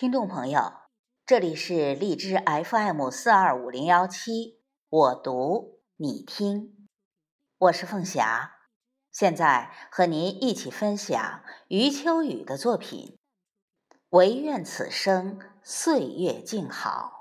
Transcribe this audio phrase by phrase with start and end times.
[0.00, 0.72] 听众朋友，
[1.26, 6.88] 这里是荔枝 FM 四二五零幺七，我读你听，
[7.58, 8.50] 我是凤霞，
[9.12, 13.18] 现在和您一起分享余秋雨的作品
[14.08, 17.12] 《唯愿此生岁月静好》。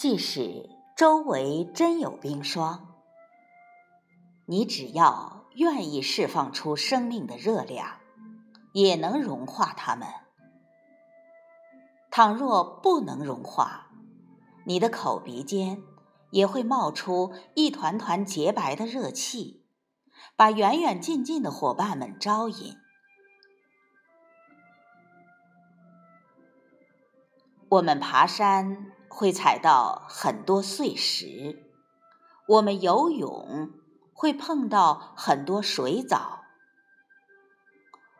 [0.00, 2.94] 即使周围真有冰霜，
[4.46, 7.98] 你只要愿意释放出生命的热量，
[8.72, 10.08] 也能融化它们。
[12.10, 13.90] 倘若不能融化，
[14.64, 15.82] 你的口鼻间
[16.30, 19.66] 也会冒出一团团洁白的热气，
[20.34, 22.74] 把远远近近的伙伴们招引。
[27.68, 28.92] 我们爬山。
[29.12, 31.66] 会踩到很多碎石，
[32.46, 33.70] 我们游泳
[34.14, 36.44] 会碰到很多水藻，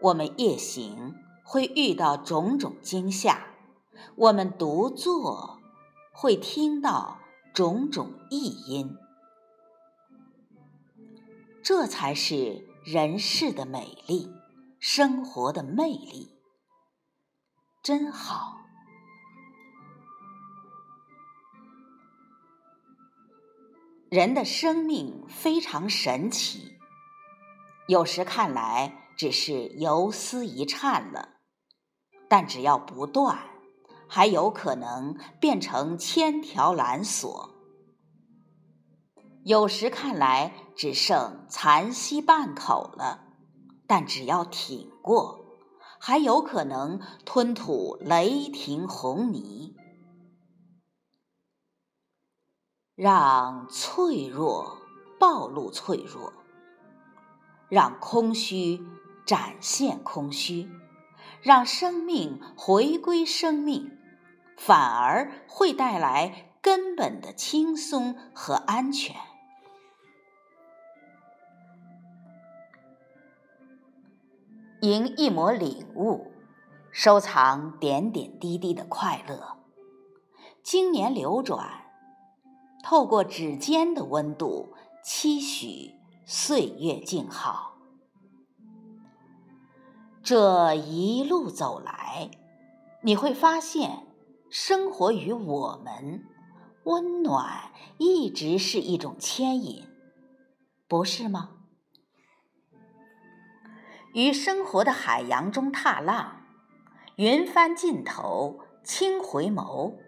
[0.00, 3.48] 我们夜行会遇到种种惊吓，
[4.14, 5.58] 我们独坐
[6.14, 7.18] 会听到
[7.52, 8.96] 种种异音，
[11.62, 14.32] 这才是人世的美丽，
[14.78, 16.38] 生活的魅力，
[17.82, 18.55] 真好。
[24.08, 26.78] 人的生命非常神奇，
[27.88, 31.40] 有时看来只是游丝一颤了，
[32.28, 33.36] 但只要不断，
[34.06, 37.50] 还有可能变成千条缆索；
[39.42, 43.24] 有时看来只剩残息半口了，
[43.88, 45.40] 但只要挺过，
[45.98, 49.74] 还有可能吞吐雷霆红泥。
[52.96, 54.78] 让脆弱
[55.20, 56.32] 暴露脆弱，
[57.68, 58.82] 让空虚
[59.26, 60.70] 展现空虚，
[61.42, 63.98] 让生命回归生命，
[64.56, 69.14] 反而会带来根本的轻松和安全。
[74.80, 76.32] 赢一抹领悟，
[76.90, 79.58] 收藏点点滴滴的快乐，
[80.62, 81.85] 经年流转。
[82.88, 87.78] 透过指尖的温度，期许岁月静好。
[90.22, 92.30] 这一路走来，
[93.02, 94.06] 你会发现，
[94.50, 96.24] 生活与我们，
[96.84, 99.82] 温暖一直是一种牵引，
[100.86, 101.56] 不是吗？
[104.12, 106.42] 于生活的海洋中踏浪，
[107.16, 110.05] 云帆尽头，轻回眸。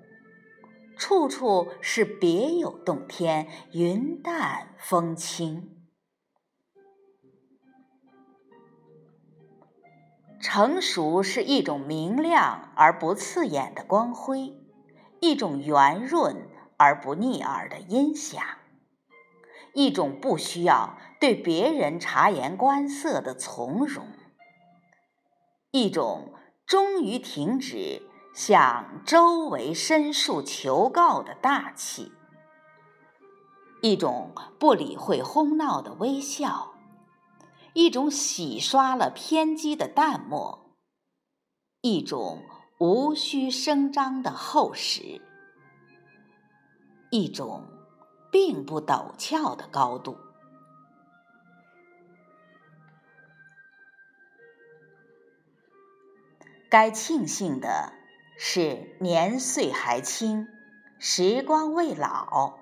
[0.98, 5.76] 处处是别有洞天，云淡风轻。
[10.41, 14.60] 成熟是一种明亮而不刺眼的光辉，
[15.20, 18.42] 一种圆润而不腻耳的音响，
[19.75, 24.04] 一种不需要对别人察言观色的从容，
[25.70, 26.34] 一种
[26.66, 28.03] 终于停止。
[28.32, 32.12] 向周围申诉求告的大气，
[33.82, 36.74] 一种不理会哄闹的微笑，
[37.72, 40.76] 一种洗刷了偏激的淡漠，
[41.80, 42.44] 一种
[42.78, 45.20] 无需声张的厚实，
[47.10, 47.66] 一种
[48.30, 50.16] 并不陡峭的高度。
[56.70, 57.97] 该庆幸的。
[58.41, 60.47] 是年岁还轻，
[61.00, 62.56] 时光未老。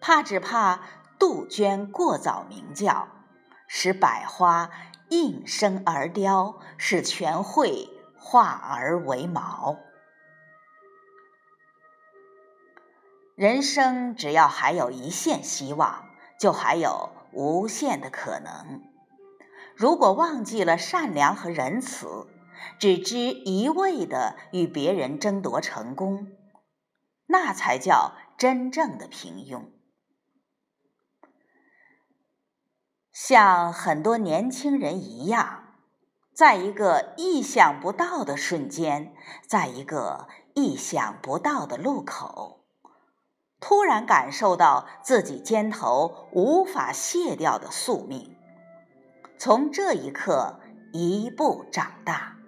[0.00, 0.80] 怕只怕
[1.20, 3.06] 杜鹃过早鸣叫，
[3.68, 4.70] 使百花
[5.08, 7.88] 应声而凋，使全会
[8.18, 9.78] 化而为毛。
[13.36, 16.06] 人生只要还有一线希望，
[16.40, 18.82] 就还有无限的可能。
[19.76, 22.26] 如果忘记了善良和仁慈，
[22.78, 26.32] 只知一味的与别人争夺成功，
[27.26, 29.64] 那才叫真正的平庸。
[33.12, 35.74] 像很多年轻人一样，
[36.32, 39.14] 在一个意想不到的瞬间，
[39.46, 42.64] 在一个意想不到的路口，
[43.60, 48.36] 突然感受到自己肩头无法卸掉的宿命，
[49.38, 50.60] 从这一刻
[50.92, 52.39] 一步长大。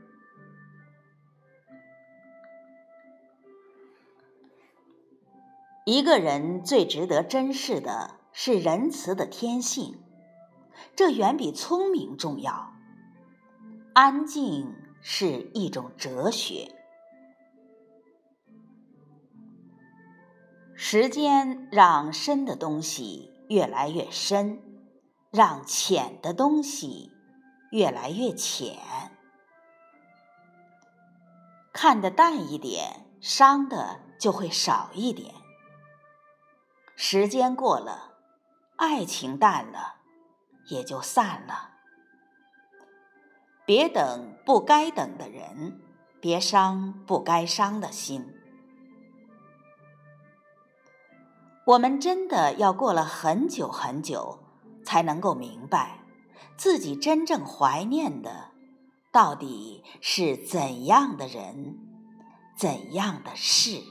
[5.85, 10.01] 一个人最值得珍视的是仁慈的天性，
[10.95, 12.73] 这远比聪明重要。
[13.93, 16.73] 安静是一种哲学。
[20.77, 24.61] 时间让深的东西越来越深，
[25.33, 27.11] 让浅的东西
[27.73, 28.79] 越来越浅。
[31.73, 35.42] 看得淡一点，伤的就会少一点。
[37.05, 38.15] 时间过了，
[38.77, 39.97] 爱情淡了，
[40.69, 41.71] 也就散了。
[43.67, 45.81] 别等不该等的人，
[46.21, 48.33] 别伤不该伤的心。
[51.67, 54.39] 我们真的要过了很久很久，
[54.85, 56.05] 才能够明白，
[56.57, 58.53] 自己真正怀念的，
[59.11, 61.81] 到底是怎样的人，
[62.57, 63.83] 怎样的事。